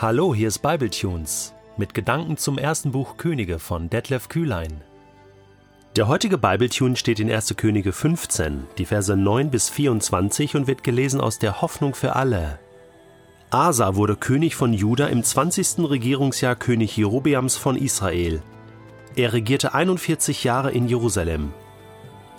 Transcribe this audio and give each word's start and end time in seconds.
Hallo, 0.00 0.32
hier 0.32 0.46
ist 0.46 0.60
Bibletunes 0.60 1.54
mit 1.76 1.92
Gedanken 1.92 2.36
zum 2.36 2.56
ersten 2.56 2.92
Buch 2.92 3.16
Könige 3.16 3.58
von 3.58 3.90
Detlef 3.90 4.28
Kühlein. 4.28 4.80
Der 5.96 6.06
heutige 6.06 6.38
Bibletune 6.38 6.94
steht 6.94 7.18
in 7.18 7.28
1. 7.28 7.56
Könige 7.56 7.92
15, 7.92 8.62
die 8.78 8.84
Verse 8.84 9.16
9 9.16 9.50
bis 9.50 9.68
24 9.68 10.54
und 10.54 10.68
wird 10.68 10.84
gelesen 10.84 11.20
aus 11.20 11.40
der 11.40 11.62
Hoffnung 11.62 11.96
für 11.96 12.14
alle. 12.14 12.60
Asa 13.50 13.96
wurde 13.96 14.14
König 14.14 14.54
von 14.54 14.72
Juda 14.72 15.08
im 15.08 15.24
20. 15.24 15.90
Regierungsjahr 15.90 16.54
König 16.54 16.96
Jerobeams 16.96 17.56
von 17.56 17.74
Israel. 17.74 18.40
Er 19.16 19.32
regierte 19.32 19.74
41 19.74 20.44
Jahre 20.44 20.70
in 20.70 20.86
Jerusalem. 20.86 21.52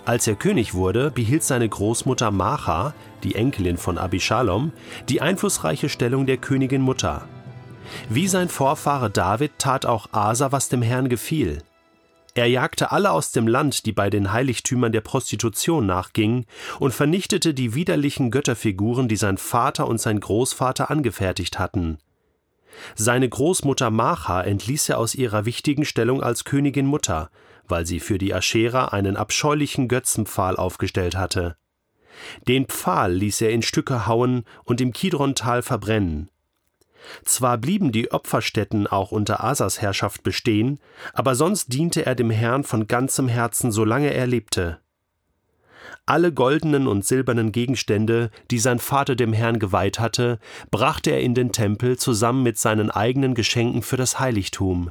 Als 0.06 0.26
er 0.26 0.36
König 0.36 0.72
wurde, 0.72 1.10
behielt 1.10 1.42
seine 1.42 1.68
Großmutter 1.68 2.30
Macha, 2.30 2.94
die 3.22 3.34
Enkelin 3.34 3.76
von 3.76 3.98
Abishalom, 3.98 4.72
die 5.10 5.20
einflussreiche 5.20 5.90
Stellung 5.90 6.24
der 6.24 6.38
Königin 6.38 6.80
Mutter. 6.80 7.28
Wie 8.08 8.28
sein 8.28 8.48
Vorfahre 8.48 9.10
David 9.10 9.52
tat 9.58 9.86
auch 9.86 10.08
Asa, 10.12 10.52
was 10.52 10.68
dem 10.68 10.82
Herrn 10.82 11.08
gefiel. 11.08 11.62
Er 12.34 12.46
jagte 12.46 12.92
alle 12.92 13.10
aus 13.10 13.32
dem 13.32 13.48
Land, 13.48 13.86
die 13.86 13.92
bei 13.92 14.08
den 14.08 14.32
Heiligtümern 14.32 14.92
der 14.92 15.00
Prostitution 15.00 15.86
nachgingen, 15.86 16.46
und 16.78 16.94
vernichtete 16.94 17.54
die 17.54 17.74
widerlichen 17.74 18.30
Götterfiguren, 18.30 19.08
die 19.08 19.16
sein 19.16 19.36
Vater 19.36 19.88
und 19.88 20.00
sein 20.00 20.20
Großvater 20.20 20.90
angefertigt 20.90 21.58
hatten. 21.58 21.98
Seine 22.94 23.28
Großmutter 23.28 23.90
Macha 23.90 24.42
entließ 24.42 24.90
er 24.90 24.98
aus 24.98 25.14
ihrer 25.14 25.44
wichtigen 25.44 25.84
Stellung 25.84 26.22
als 26.22 26.44
Königin 26.44 26.86
Mutter, 26.86 27.30
weil 27.66 27.84
sie 27.84 28.00
für 28.00 28.18
die 28.18 28.32
Aschera 28.32 28.86
einen 28.86 29.16
abscheulichen 29.16 29.88
Götzenpfahl 29.88 30.56
aufgestellt 30.56 31.16
hatte. 31.16 31.56
Den 32.46 32.66
Pfahl 32.66 33.12
ließ 33.12 33.40
er 33.40 33.50
in 33.50 33.62
Stücke 33.62 34.06
hauen 34.06 34.44
und 34.64 34.80
im 34.80 34.92
Kidrontal 34.92 35.62
verbrennen. 35.62 36.30
Zwar 37.24 37.58
blieben 37.58 37.92
die 37.92 38.12
Opferstätten 38.12 38.86
auch 38.86 39.12
unter 39.12 39.42
Asas 39.42 39.80
Herrschaft 39.80 40.22
bestehen, 40.22 40.78
aber 41.12 41.34
sonst 41.34 41.72
diente 41.72 42.06
er 42.06 42.14
dem 42.14 42.30
Herrn 42.30 42.64
von 42.64 42.88
ganzem 42.88 43.28
Herzen, 43.28 43.72
solange 43.72 44.12
er 44.12 44.26
lebte. 44.26 44.80
Alle 46.06 46.32
goldenen 46.32 46.86
und 46.86 47.04
silbernen 47.04 47.52
Gegenstände, 47.52 48.30
die 48.50 48.58
sein 48.58 48.78
Vater 48.78 49.14
dem 49.14 49.32
Herrn 49.32 49.58
geweiht 49.58 49.98
hatte, 49.98 50.38
brachte 50.70 51.10
er 51.10 51.20
in 51.20 51.34
den 51.34 51.52
Tempel 51.52 51.98
zusammen 51.98 52.42
mit 52.42 52.58
seinen 52.58 52.90
eigenen 52.90 53.34
Geschenken 53.34 53.82
für 53.82 53.96
das 53.96 54.18
Heiligtum. 54.18 54.90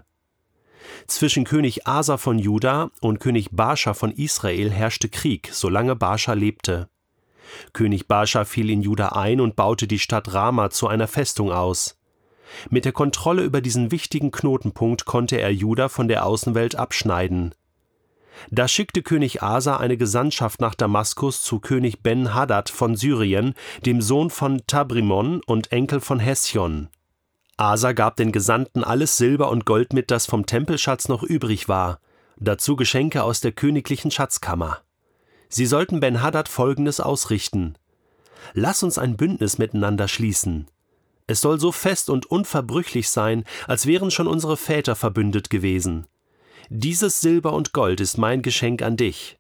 Zwischen 1.08 1.44
König 1.44 1.88
Asa 1.88 2.18
von 2.18 2.40
Juda 2.40 2.92
und 3.02 3.20
König 3.20 3.50
Baascha 3.52 3.94
von 3.94 4.12
Israel 4.12 4.72
herrschte 4.72 5.10
Krieg, 5.10 5.50
solange 5.52 5.96
Baascha 5.96 6.34
lebte. 6.34 6.90
König 7.74 8.08
Baascha 8.08 8.46
fiel 8.46 8.70
in 8.70 8.82
Juda 8.82 9.10
ein 9.10 9.42
und 9.42 9.56
baute 9.56 9.88
die 9.88 10.00
Stadt 10.00 10.34
Rama 10.34 10.70
zu 10.70 10.88
einer 10.88 11.08
Festung 11.08 11.52
aus. 11.52 11.99
Mit 12.70 12.86
der 12.86 12.92
Kontrolle 12.92 13.44
über 13.44 13.62
diesen 13.62 13.92
wichtigen 13.92 14.32
Knotenpunkt 14.32 15.06
konnte 15.06 15.40
er 15.40 15.54
Juda 15.54 15.90
von 15.90 16.08
der 16.08 16.26
Außenwelt 16.26 16.76
abschneiden. 16.76 17.54
Da 18.52 18.68
schickte 18.68 19.02
König 19.02 19.44
Asa 19.44 19.78
eine 19.78 19.98
Gesandtschaft 19.98 20.62
nach 20.62 20.76
Damaskus 20.76 21.44
zu 21.44 21.60
König 21.60 22.02
Ben-Hadad 22.02 22.70
von 22.70 22.96
Syrien, 22.96 23.54
dem 23.86 24.02
Sohn 24.02 24.30
von 24.30 24.62
Tabrimon 24.66 25.42
und 25.46 25.72
Enkel 25.72 26.00
von 26.00 26.20
Hession. 26.20 26.90
Asa 27.58 27.92
gab 27.92 28.16
den 28.16 28.32
Gesandten 28.32 28.84
alles 28.84 29.18
Silber 29.18 29.50
und 29.50 29.66
Gold 29.66 29.92
mit, 29.92 30.12
das 30.12 30.26
vom 30.26 30.46
Tempelschatz 30.46 31.10
noch 31.10 31.24
übrig 31.24 31.68
war, 31.68 32.00
dazu 32.38 32.78
Geschenke 32.78 33.24
aus 33.24 33.42
der 33.42 33.52
königlichen 33.52 34.12
Schatzkammer. 34.12 34.80
Sie 35.50 35.66
sollten 35.66 36.00
Ben-Hadad 36.00 36.48
folgendes 36.48 37.02
ausrichten: 37.02 37.76
Lass 38.54 38.84
uns 38.84 38.98
ein 38.98 39.18
Bündnis 39.18 39.58
miteinander 39.58 40.08
schließen. 40.08 40.68
Es 41.30 41.42
soll 41.42 41.60
so 41.60 41.72
fest 41.72 42.10
und 42.10 42.26
unverbrüchlich 42.26 43.08
sein, 43.08 43.44
als 43.68 43.86
wären 43.86 44.10
schon 44.10 44.26
unsere 44.26 44.58
Väter 44.58 44.96
verbündet 44.96 45.52
gewesen. 45.52 46.08
Dieses 46.70 47.22
Silber 47.22 47.54
und 47.54 47.72
Gold 47.72 48.02
ist 48.02 48.18
mein 48.18 48.42
Geschenk 48.42 48.82
an 48.82 48.98
dich. 48.98 49.38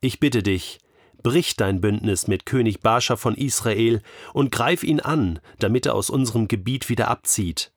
Ich 0.00 0.18
bitte 0.18 0.42
dich, 0.42 0.78
brich 1.22 1.54
dein 1.54 1.82
Bündnis 1.82 2.26
mit 2.26 2.46
König 2.46 2.80
Baascha 2.80 3.16
von 3.16 3.34
Israel 3.34 4.00
und 4.32 4.50
greif 4.50 4.82
ihn 4.82 4.98
an, 4.98 5.38
damit 5.58 5.84
er 5.84 5.94
aus 5.94 6.08
unserem 6.08 6.48
Gebiet 6.48 6.88
wieder 6.88 7.08
abzieht. 7.08 7.70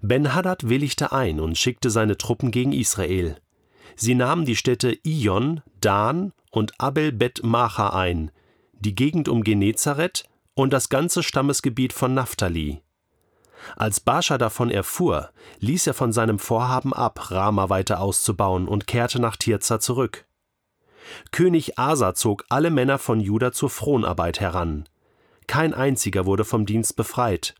Ben-Hadad 0.00 0.66
willigte 0.66 1.12
ein 1.12 1.40
und 1.40 1.58
schickte 1.58 1.90
seine 1.90 2.16
Truppen 2.16 2.52
gegen 2.52 2.72
Israel. 2.72 3.36
Sie 3.96 4.14
nahmen 4.14 4.46
die 4.46 4.56
Städte 4.56 4.98
Ion, 5.02 5.60
Dan 5.82 6.32
und 6.50 6.80
Abel 6.80 7.12
Bet 7.12 7.42
Macha 7.42 7.90
ein, 7.90 8.30
die 8.80 8.94
Gegend 8.94 9.28
um 9.28 9.44
Genezareth 9.44 10.24
und 10.56 10.72
das 10.72 10.88
ganze 10.88 11.22
Stammesgebiet 11.22 11.92
von 11.92 12.14
Naphtali. 12.14 12.82
Als 13.76 14.00
Baascha 14.00 14.38
davon 14.38 14.70
erfuhr, 14.70 15.30
ließ 15.60 15.86
er 15.86 15.94
von 15.94 16.12
seinem 16.12 16.38
Vorhaben 16.38 16.92
ab, 16.92 17.30
Rama 17.30 17.68
weiter 17.68 18.00
auszubauen 18.00 18.66
und 18.66 18.86
kehrte 18.86 19.20
nach 19.20 19.36
Tirza 19.36 19.80
zurück. 19.80 20.24
König 21.30 21.78
Asa 21.78 22.14
zog 22.14 22.44
alle 22.48 22.70
Männer 22.70 22.98
von 22.98 23.20
Juda 23.20 23.52
zur 23.52 23.70
Fronarbeit 23.70 24.40
heran. 24.40 24.88
Kein 25.46 25.74
einziger 25.74 26.26
wurde 26.26 26.44
vom 26.44 26.66
Dienst 26.66 26.96
befreit. 26.96 27.54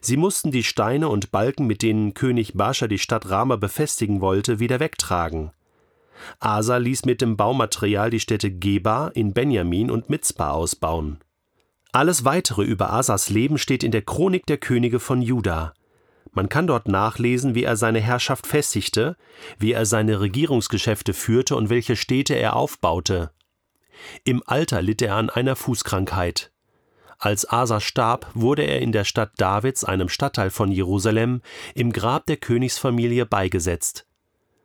Sie 0.00 0.16
mussten 0.16 0.50
die 0.50 0.64
Steine 0.64 1.08
und 1.08 1.30
Balken, 1.30 1.66
mit 1.66 1.82
denen 1.82 2.12
König 2.12 2.54
Baascha 2.54 2.88
die 2.88 2.98
Stadt 2.98 3.30
Rama 3.30 3.56
befestigen 3.56 4.20
wollte, 4.20 4.60
wieder 4.60 4.80
wegtragen. 4.80 5.50
Asa 6.40 6.76
ließ 6.76 7.04
mit 7.06 7.20
dem 7.22 7.36
Baumaterial 7.36 8.10
die 8.10 8.20
Städte 8.20 8.50
Geba 8.50 9.08
in 9.08 9.32
Benjamin 9.32 9.90
und 9.90 10.10
Mitzpah 10.10 10.50
ausbauen. 10.50 11.20
Alles 11.92 12.24
weitere 12.24 12.64
über 12.64 12.92
Asas 12.92 13.30
Leben 13.30 13.56
steht 13.58 13.82
in 13.82 13.90
der 13.90 14.02
Chronik 14.02 14.46
der 14.46 14.58
Könige 14.58 15.00
von 15.00 15.22
Juda. 15.22 15.72
Man 16.32 16.48
kann 16.48 16.66
dort 16.66 16.86
nachlesen, 16.86 17.54
wie 17.54 17.64
er 17.64 17.76
seine 17.76 18.00
Herrschaft 18.00 18.46
festigte, 18.46 19.16
wie 19.58 19.72
er 19.72 19.86
seine 19.86 20.20
Regierungsgeschäfte 20.20 21.14
führte 21.14 21.56
und 21.56 21.70
welche 21.70 21.96
Städte 21.96 22.34
er 22.34 22.54
aufbaute. 22.56 23.30
Im 24.24 24.42
Alter 24.46 24.82
litt 24.82 25.02
er 25.02 25.16
an 25.16 25.30
einer 25.30 25.56
Fußkrankheit. 25.56 26.52
Als 27.18 27.50
Asa 27.50 27.80
starb, 27.80 28.30
wurde 28.34 28.62
er 28.62 28.80
in 28.80 28.92
der 28.92 29.04
Stadt 29.04 29.32
Davids, 29.38 29.82
einem 29.82 30.08
Stadtteil 30.08 30.50
von 30.50 30.70
Jerusalem, 30.70 31.42
im 31.74 31.92
Grab 31.92 32.26
der 32.26 32.36
Königsfamilie 32.36 33.26
beigesetzt. 33.26 34.06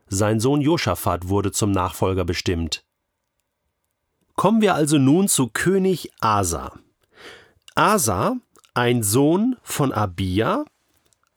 Sein 0.07 0.40
Sohn 0.40 0.61
Josaphat 0.61 1.29
wurde 1.29 1.51
zum 1.51 1.72
Nachfolger 1.72 2.25
bestimmt. 2.25 2.85
Kommen 4.35 4.61
wir 4.61 4.75
also 4.75 5.00
nun 5.00 5.28
zu 5.28 5.47
König 5.47 6.11
Asa. 6.19 6.73
Asa, 7.75 8.38
ein 8.75 9.01
Sohn 9.01 9.56
von 9.63 9.91
Abia, 9.91 10.63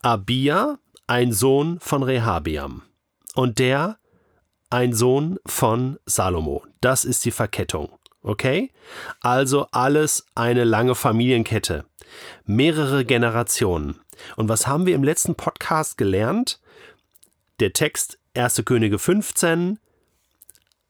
Abia, 0.03 0.77
ein 1.07 1.33
Sohn 1.33 1.79
von 1.79 2.03
Rehabeam 2.03 2.83
und 3.33 3.57
der 3.57 3.97
ein 4.69 4.93
Sohn 4.93 5.39
von 5.45 5.97
Salomo. 6.05 6.63
Das 6.79 7.05
ist 7.05 7.25
die 7.25 7.31
Verkettung. 7.31 7.89
Okay? 8.21 8.71
Also 9.21 9.67
alles 9.71 10.25
eine 10.35 10.63
lange 10.63 10.93
Familienkette. 10.93 11.85
Mehrere 12.45 13.05
Generationen. 13.05 13.99
Und 14.35 14.49
was 14.49 14.67
haben 14.67 14.85
wir 14.85 14.95
im 14.95 15.03
letzten 15.03 15.35
Podcast 15.35 15.97
gelernt? 15.97 16.59
Der 17.59 17.73
Text 17.73 18.19
1. 18.35 18.63
Könige 18.65 18.99
15. 18.99 19.79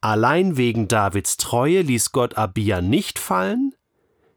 Allein 0.01 0.57
wegen 0.57 0.87
Davids 0.87 1.37
Treue 1.37 1.81
ließ 1.81 2.11
Gott 2.11 2.37
Abia 2.37 2.81
nicht 2.81 3.19
fallen, 3.19 3.73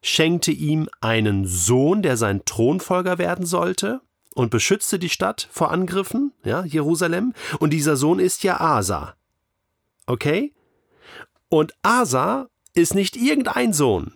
schenkte 0.02 0.50
ihm 0.50 0.88
einen 1.00 1.46
Sohn, 1.46 2.02
der 2.02 2.16
sein 2.16 2.44
Thronfolger 2.44 3.18
werden 3.18 3.46
sollte 3.46 4.00
und 4.34 4.50
beschützte 4.50 4.98
die 4.98 5.08
Stadt 5.08 5.48
vor 5.50 5.70
Angriffen, 5.70 6.32
ja, 6.44 6.64
Jerusalem, 6.64 7.34
und 7.58 7.70
dieser 7.70 7.96
Sohn 7.96 8.18
ist 8.18 8.42
ja 8.42 8.60
Asa. 8.60 9.14
Okay? 10.06 10.52
Und 11.48 11.74
Asa 11.82 12.48
ist 12.74 12.94
nicht 12.94 13.16
irgendein 13.16 13.72
Sohn, 13.72 14.12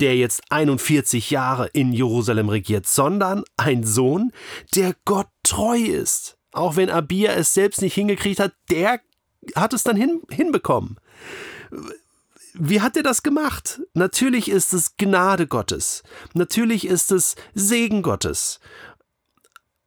der 0.00 0.16
jetzt 0.16 0.42
41 0.50 1.30
Jahre 1.30 1.68
in 1.68 1.92
Jerusalem 1.92 2.48
regiert, 2.48 2.86
sondern 2.86 3.44
ein 3.56 3.84
Sohn, 3.84 4.32
der 4.74 4.94
Gott 5.04 5.28
treu 5.42 5.78
ist. 5.78 6.36
Auch 6.52 6.76
wenn 6.76 6.90
Abia 6.90 7.32
es 7.32 7.54
selbst 7.54 7.82
nicht 7.82 7.94
hingekriegt 7.94 8.38
hat, 8.38 8.52
der 8.70 9.00
hat 9.56 9.72
es 9.72 9.82
dann 9.82 9.96
hin, 9.96 10.22
hinbekommen. 10.30 10.98
Wie 12.56 12.80
hat 12.80 12.96
er 12.96 13.02
das 13.02 13.24
gemacht? 13.24 13.82
Natürlich 13.94 14.48
ist 14.48 14.72
es 14.72 14.96
Gnade 14.96 15.48
Gottes. 15.48 16.04
Natürlich 16.34 16.86
ist 16.86 17.10
es 17.10 17.34
Segen 17.54 18.02
Gottes. 18.02 18.60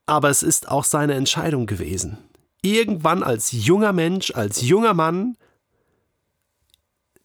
Aber 0.05 0.29
es 0.29 0.43
ist 0.43 0.67
auch 0.67 0.83
seine 0.83 1.13
Entscheidung 1.13 1.65
gewesen. 1.65 2.17
Irgendwann 2.61 3.23
als 3.23 3.51
junger 3.53 3.93
Mensch, 3.93 4.31
als 4.31 4.61
junger 4.61 4.93
Mann, 4.93 5.37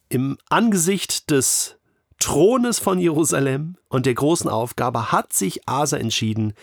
im 0.09 0.39
Angesicht 0.49 1.31
des 1.31 1.77
Thrones 2.21 2.79
von 2.79 3.00
Jerusalem 3.00 3.77
und 3.89 4.06
der 4.06 4.15
großen 4.15 4.49
Aufgabe 4.49 5.11
hat 5.11 5.33
sich 5.33 5.69
Asa 5.69 5.97
entschieden, 5.97 6.55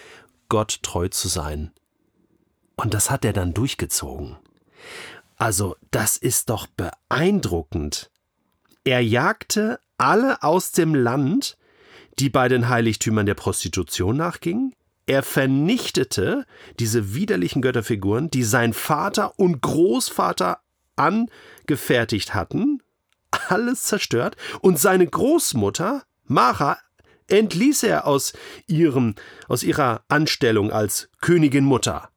Gott 0.47 0.79
treu 0.83 1.09
zu 1.09 1.27
sein. 1.27 1.73
Und 2.77 2.93
das 2.93 3.11
hat 3.11 3.25
er 3.25 3.33
dann 3.33 3.53
durchgezogen. 3.53 4.37
Also, 5.35 5.75
das 5.91 6.15
ist 6.15 6.49
doch 6.49 6.67
beeindruckend. 6.67 8.09
Er 8.89 9.01
jagte 9.01 9.79
alle 9.99 10.41
aus 10.41 10.71
dem 10.71 10.95
Land, 10.95 11.59
die 12.17 12.31
bei 12.31 12.47
den 12.47 12.69
Heiligtümern 12.69 13.27
der 13.27 13.35
Prostitution 13.35 14.17
nachgingen. 14.17 14.73
Er 15.05 15.21
vernichtete 15.21 16.47
diese 16.79 17.13
widerlichen 17.13 17.61
Götterfiguren, 17.61 18.31
die 18.31 18.41
sein 18.41 18.73
Vater 18.73 19.37
und 19.37 19.61
Großvater 19.61 20.61
angefertigt 20.95 22.33
hatten, 22.33 22.81
alles 23.49 23.83
zerstört, 23.83 24.35
und 24.61 24.79
seine 24.79 25.05
Großmutter, 25.05 26.01
Mara, 26.25 26.79
entließ 27.27 27.83
er 27.83 28.07
aus 28.07 28.33
ihrem, 28.65 29.13
aus 29.47 29.61
ihrer 29.61 30.01
Anstellung 30.07 30.71
als 30.71 31.09
Königin 31.21 31.63
Mutter. 31.63 32.09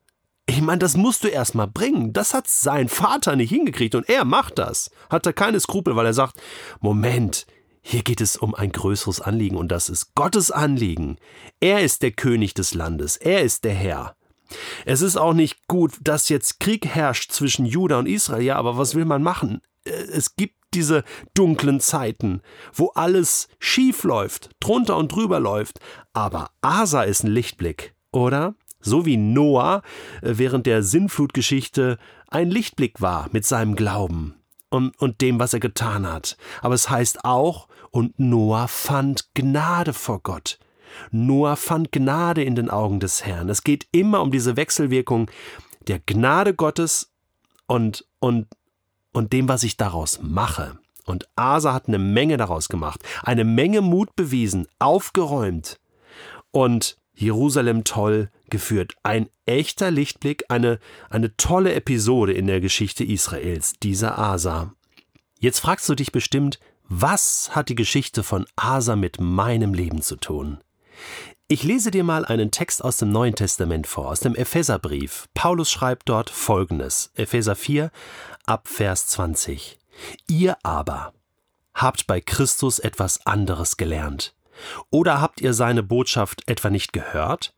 Ich 0.54 0.60
meine, 0.60 0.80
das 0.80 0.98
musst 0.98 1.24
du 1.24 1.28
erst 1.28 1.54
mal 1.54 1.66
bringen. 1.66 2.12
Das 2.12 2.34
hat 2.34 2.46
sein 2.46 2.90
Vater 2.90 3.36
nicht 3.36 3.48
hingekriegt 3.48 3.94
und 3.94 4.06
er 4.06 4.26
macht 4.26 4.58
das. 4.58 4.90
Hat 5.08 5.24
er 5.24 5.32
keine 5.32 5.58
Skrupel, 5.58 5.96
weil 5.96 6.04
er 6.04 6.12
sagt, 6.12 6.42
Moment, 6.78 7.46
hier 7.80 8.02
geht 8.02 8.20
es 8.20 8.36
um 8.36 8.54
ein 8.54 8.70
größeres 8.70 9.22
Anliegen 9.22 9.56
und 9.56 9.68
das 9.68 9.88
ist 9.88 10.14
Gottes 10.14 10.50
Anliegen. 10.50 11.16
Er 11.60 11.80
ist 11.80 12.02
der 12.02 12.10
König 12.10 12.52
des 12.52 12.74
Landes, 12.74 13.16
er 13.16 13.40
ist 13.40 13.64
der 13.64 13.72
Herr. 13.72 14.14
Es 14.84 15.00
ist 15.00 15.16
auch 15.16 15.32
nicht 15.32 15.68
gut, 15.68 15.94
dass 16.02 16.28
jetzt 16.28 16.60
Krieg 16.60 16.84
herrscht 16.84 17.32
zwischen 17.32 17.64
Juda 17.64 17.98
und 17.98 18.06
Israel, 18.06 18.44
ja, 18.44 18.56
aber 18.56 18.76
was 18.76 18.94
will 18.94 19.06
man 19.06 19.22
machen? 19.22 19.62
Äh, 19.84 19.92
es 19.92 20.36
gibt 20.36 20.56
diese 20.74 21.02
dunklen 21.32 21.80
Zeiten, 21.80 22.42
wo 22.74 22.88
alles 22.88 23.48
schief 23.58 24.04
läuft, 24.04 24.50
drunter 24.60 24.98
und 24.98 25.12
drüber 25.12 25.40
läuft, 25.40 25.80
aber 26.12 26.50
Asa 26.60 27.04
ist 27.04 27.24
ein 27.24 27.30
Lichtblick, 27.30 27.94
oder? 28.10 28.54
So 28.82 29.06
wie 29.06 29.16
Noah 29.16 29.82
äh, 30.20 30.34
während 30.36 30.66
der 30.66 30.82
Sinnflutgeschichte 30.82 31.98
ein 32.28 32.50
Lichtblick 32.50 33.00
war 33.00 33.28
mit 33.32 33.46
seinem 33.46 33.76
Glauben 33.76 34.34
und, 34.68 35.00
und 35.00 35.20
dem, 35.20 35.38
was 35.38 35.54
er 35.54 35.60
getan 35.60 36.10
hat. 36.10 36.36
Aber 36.60 36.74
es 36.74 36.90
heißt 36.90 37.24
auch, 37.24 37.68
und 37.90 38.18
Noah 38.18 38.68
fand 38.68 39.34
Gnade 39.34 39.92
vor 39.92 40.20
Gott. 40.22 40.58
Noah 41.10 41.56
fand 41.56 41.92
Gnade 41.92 42.42
in 42.42 42.54
den 42.54 42.70
Augen 42.70 43.00
des 43.00 43.24
Herrn. 43.24 43.48
Es 43.48 43.62
geht 43.62 43.86
immer 43.92 44.20
um 44.22 44.30
diese 44.30 44.56
Wechselwirkung 44.56 45.30
der 45.86 46.00
Gnade 46.00 46.54
Gottes 46.54 47.12
und, 47.66 48.06
und, 48.18 48.48
und 49.12 49.32
dem, 49.32 49.48
was 49.48 49.62
ich 49.62 49.76
daraus 49.76 50.20
mache. 50.22 50.78
Und 51.04 51.28
Asa 51.36 51.74
hat 51.74 51.88
eine 51.88 51.98
Menge 51.98 52.36
daraus 52.36 52.68
gemacht, 52.68 53.02
eine 53.22 53.44
Menge 53.44 53.80
Mut 53.80 54.14
bewiesen, 54.14 54.68
aufgeräumt 54.78 55.80
und 56.50 56.96
Jerusalem 57.14 57.84
toll 57.84 58.30
geführt. 58.52 58.94
Ein 59.02 59.28
echter 59.46 59.90
Lichtblick, 59.90 60.44
eine, 60.48 60.78
eine 61.10 61.36
tolle 61.36 61.74
Episode 61.74 62.32
in 62.32 62.46
der 62.46 62.60
Geschichte 62.60 63.02
Israels, 63.02 63.72
dieser 63.82 64.16
Asa. 64.16 64.74
Jetzt 65.40 65.58
fragst 65.58 65.88
du 65.88 65.96
dich 65.96 66.12
bestimmt, 66.12 66.60
was 66.84 67.50
hat 67.56 67.68
die 67.68 67.74
Geschichte 67.74 68.22
von 68.22 68.46
Asa 68.54 68.94
mit 68.94 69.20
meinem 69.20 69.74
Leben 69.74 70.02
zu 70.02 70.14
tun? 70.14 70.58
Ich 71.48 71.64
lese 71.64 71.90
dir 71.90 72.04
mal 72.04 72.24
einen 72.24 72.50
Text 72.50 72.84
aus 72.84 72.98
dem 72.98 73.10
Neuen 73.10 73.34
Testament 73.34 73.86
vor, 73.86 74.08
aus 74.08 74.20
dem 74.20 74.36
Epheserbrief. 74.36 75.28
Paulus 75.34 75.70
schreibt 75.70 76.08
dort 76.08 76.30
folgendes: 76.30 77.10
Epheser 77.14 77.56
4, 77.56 77.90
ab 78.44 78.68
Vers 78.68 79.08
20. 79.08 79.78
Ihr 80.28 80.56
aber 80.62 81.12
habt 81.74 82.06
bei 82.06 82.20
Christus 82.20 82.78
etwas 82.78 83.26
anderes 83.26 83.76
gelernt. 83.76 84.34
Oder 84.90 85.20
habt 85.20 85.40
ihr 85.40 85.54
seine 85.54 85.82
Botschaft 85.82 86.42
etwa 86.46 86.70
nicht 86.70 86.92
gehört? 86.92 87.54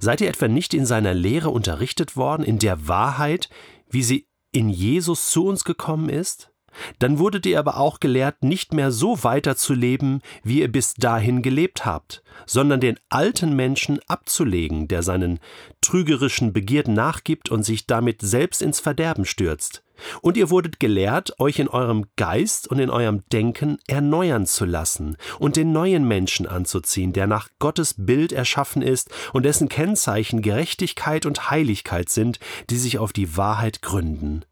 Seid 0.00 0.20
ihr 0.20 0.28
etwa 0.28 0.48
nicht 0.48 0.74
in 0.74 0.86
seiner 0.86 1.14
Lehre 1.14 1.50
unterrichtet 1.50 2.16
worden, 2.16 2.42
in 2.44 2.58
der 2.58 2.88
Wahrheit, 2.88 3.48
wie 3.88 4.02
sie 4.02 4.26
in 4.52 4.68
Jesus 4.68 5.30
zu 5.30 5.46
uns 5.46 5.64
gekommen 5.64 6.08
ist? 6.08 6.50
Dann 6.98 7.18
wurdet 7.18 7.46
ihr 7.46 7.58
aber 7.58 7.78
auch 7.78 8.00
gelehrt, 8.00 8.42
nicht 8.42 8.72
mehr 8.72 8.90
so 8.90 9.22
weiterzuleben, 9.24 10.22
wie 10.42 10.60
ihr 10.60 10.70
bis 10.70 10.94
dahin 10.94 11.42
gelebt 11.42 11.84
habt, 11.84 12.22
sondern 12.46 12.80
den 12.80 12.98
alten 13.08 13.54
Menschen 13.54 14.00
abzulegen, 14.06 14.88
der 14.88 15.02
seinen 15.02 15.40
trügerischen 15.80 16.52
Begierden 16.52 16.94
nachgibt 16.94 17.50
und 17.50 17.62
sich 17.62 17.86
damit 17.86 18.22
selbst 18.22 18.62
ins 18.62 18.80
Verderben 18.80 19.24
stürzt. 19.24 19.82
Und 20.22 20.36
ihr 20.36 20.50
wurdet 20.50 20.80
gelehrt, 20.80 21.38
euch 21.38 21.58
in 21.58 21.68
eurem 21.68 22.06
Geist 22.16 22.68
und 22.68 22.78
in 22.78 22.90
eurem 22.90 23.24
Denken 23.32 23.78
erneuern 23.86 24.46
zu 24.46 24.64
lassen 24.64 25.16
und 25.38 25.56
den 25.56 25.72
neuen 25.72 26.06
Menschen 26.06 26.46
anzuziehen, 26.46 27.12
der 27.12 27.26
nach 27.26 27.48
Gottes 27.58 27.94
Bild 27.98 28.32
erschaffen 28.32 28.82
ist 28.82 29.10
und 29.32 29.44
dessen 29.44 29.68
Kennzeichen 29.68 30.42
Gerechtigkeit 30.42 31.26
und 31.26 31.50
Heiligkeit 31.50 32.08
sind, 32.10 32.38
die 32.70 32.78
sich 32.78 32.98
auf 32.98 33.12
die 33.12 33.36
Wahrheit 33.36 33.82
gründen. 33.82 34.44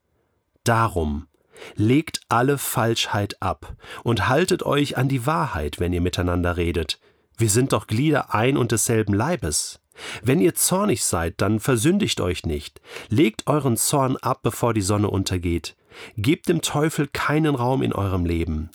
Darum 0.65 1.27
legt 1.75 2.21
alle 2.29 2.59
Falschheit 2.59 3.41
ab 3.41 3.75
und 4.03 4.29
haltet 4.29 4.63
euch 4.65 4.97
an 4.97 5.09
die 5.09 5.27
Wahrheit, 5.27 5.81
wenn 5.81 5.93
ihr 5.93 6.01
miteinander 6.01 6.57
redet. 6.57 6.99
Wir 7.37 7.51
sind 7.51 7.73
doch 7.73 7.87
Glieder 7.87 8.35
ein 8.35 8.57
und 8.57 8.73
desselben 8.73 9.15
Leibes. 9.15 9.81
Wenn 10.23 10.41
ihr 10.41 10.55
zornig 10.55 11.05
seid, 11.05 11.41
dann 11.41 11.61
versündigt 11.61 12.21
euch 12.21 12.45
nicht. 12.45 12.81
Legt 13.09 13.47
euren 13.47 13.77
Zorn 13.77 14.17
ab, 14.19 14.41
bevor 14.43 14.75
die 14.75 14.83
Sonne 14.83 15.09
untergeht. 15.09 15.77
Gebt 16.17 16.49
dem 16.49 16.61
Teufel 16.61 17.07
keinen 17.07 17.55
Raum 17.55 17.83
in 17.83 17.93
eurem 17.93 18.27
Leben. 18.27 18.71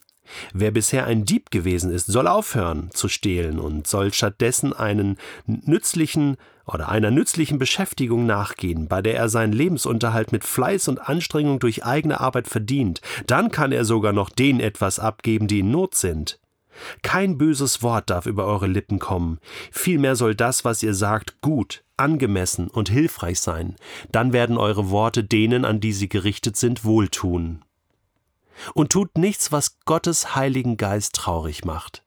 Wer 0.54 0.72
bisher 0.72 1.06
ein 1.06 1.26
Dieb 1.26 1.52
gewesen 1.52 1.92
ist, 1.92 2.08
soll 2.08 2.28
aufhören 2.28 2.90
zu 2.92 3.10
stehlen 3.10 3.60
und 3.60 3.86
soll 3.88 4.14
stattdessen 4.14 4.74
einen 4.74 5.18
nützlichen 5.46 6.38
oder 6.66 6.90
einer 6.90 7.12
nützlichen 7.12 7.58
Beschäftigung 7.58 8.26
nachgehen, 8.26 8.88
bei 8.88 9.02
der 9.02 9.16
er 9.16 9.30
seinen 9.30 9.54
Lebensunterhalt 9.54 10.32
mit 10.32 10.44
Fleiß 10.44 10.88
und 10.88 11.00
Anstrengung 11.08 11.60
durch 11.60 11.86
eigene 11.86 12.20
Arbeit 12.20 12.48
verdient. 12.48 13.02
Dann 13.28 13.52
kann 13.52 13.72
er 13.72 13.86
sogar 13.86 14.14
noch 14.14 14.30
denen 14.30 14.60
etwas 14.60 15.00
abgeben, 15.00 15.48
die 15.48 15.60
in 15.60 15.72
Not 15.72 15.96
sind. 15.96 16.40
Kein 17.02 17.38
böses 17.38 17.84
Wort 17.84 18.10
darf 18.10 18.26
über 18.26 18.46
eure 18.46 18.68
Lippen 18.68 19.00
kommen, 19.00 19.40
vielmehr 19.72 20.16
soll 20.16 20.36
das, 20.36 20.66
was 20.66 20.82
ihr 20.84 20.94
sagt, 20.94 21.42
gut, 21.42 21.84
angemessen 21.98 22.68
und 22.70 22.90
hilfreich 22.90 23.40
sein, 23.40 23.76
dann 24.12 24.34
werden 24.34 24.58
eure 24.58 24.90
Worte 24.90 25.24
denen, 25.24 25.66
an 25.66 25.80
die 25.80 25.94
sie 25.94 26.10
gerichtet 26.10 26.58
sind, 26.58 26.84
wohltun. 26.84 27.64
Und 28.74 28.92
tut 28.92 29.18
nichts, 29.18 29.52
was 29.52 29.80
Gottes 29.86 30.36
Heiligen 30.36 30.78
Geist 30.78 31.16
traurig 31.16 31.66
macht. 31.66 32.04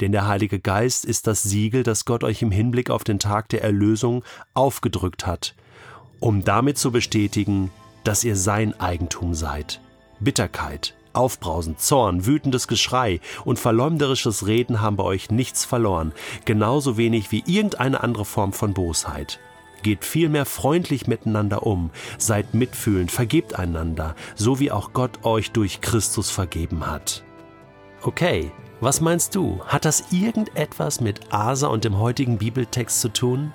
Denn 0.00 0.12
der 0.12 0.26
Heilige 0.26 0.60
Geist 0.60 1.04
ist 1.04 1.26
das 1.26 1.42
Siegel, 1.42 1.82
das 1.82 2.04
Gott 2.04 2.24
euch 2.24 2.42
im 2.42 2.50
Hinblick 2.50 2.90
auf 2.90 3.04
den 3.04 3.18
Tag 3.18 3.48
der 3.48 3.62
Erlösung 3.62 4.24
aufgedrückt 4.54 5.26
hat, 5.26 5.54
um 6.20 6.44
damit 6.44 6.78
zu 6.78 6.90
bestätigen, 6.90 7.70
dass 8.04 8.24
ihr 8.24 8.36
sein 8.36 8.78
Eigentum 8.78 9.34
seid. 9.34 9.80
Bitterkeit, 10.20 10.94
Aufbrausen, 11.14 11.78
Zorn, 11.78 12.26
wütendes 12.26 12.68
Geschrei 12.68 13.20
und 13.44 13.58
verleumderisches 13.58 14.46
Reden 14.46 14.80
haben 14.80 14.96
bei 14.96 15.04
euch 15.04 15.30
nichts 15.30 15.64
verloren, 15.64 16.12
genauso 16.44 16.96
wenig 16.96 17.32
wie 17.32 17.44
irgendeine 17.46 18.02
andere 18.02 18.24
Form 18.24 18.52
von 18.52 18.74
Bosheit. 18.74 19.38
Geht 19.82 20.04
vielmehr 20.04 20.46
freundlich 20.46 21.06
miteinander 21.06 21.66
um, 21.66 21.90
seid 22.18 22.54
mitfühlend, 22.54 23.12
vergebt 23.12 23.58
einander, 23.58 24.16
so 24.34 24.58
wie 24.58 24.70
auch 24.70 24.92
Gott 24.92 25.24
euch 25.24 25.50
durch 25.52 25.80
Christus 25.82 26.30
vergeben 26.30 26.86
hat. 26.86 27.22
Okay, 28.06 28.52
was 28.82 29.00
meinst 29.00 29.34
du? 29.34 29.64
Hat 29.64 29.86
das 29.86 30.12
irgendetwas 30.12 31.00
mit 31.00 31.32
Asa 31.32 31.68
und 31.68 31.84
dem 31.84 31.98
heutigen 31.98 32.36
Bibeltext 32.36 33.00
zu 33.00 33.08
tun? 33.08 33.50